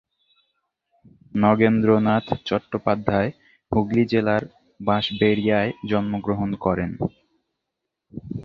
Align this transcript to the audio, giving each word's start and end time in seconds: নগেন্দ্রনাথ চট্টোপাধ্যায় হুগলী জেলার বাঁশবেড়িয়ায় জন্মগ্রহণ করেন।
নগেন্দ্রনাথ 1.33 2.27
চট্টোপাধ্যায় 2.47 3.29
হুগলী 3.71 4.03
জেলার 4.05 4.43
বাঁশবেড়িয়ায় 4.79 5.71
জন্মগ্রহণ 5.89 6.49
করেন। 6.65 6.91